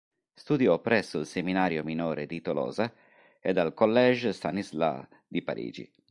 Studiò 0.33 0.79
presso 0.81 1.19
il 1.19 1.27
seminario 1.27 1.83
minore 1.83 2.25
di 2.25 2.41
Tolosa 2.41 2.91
e 3.39 3.51
al 3.51 3.75
Collège 3.75 4.33
Stanislas 4.33 5.05
di 5.27 5.43
Parigi. 5.43 5.93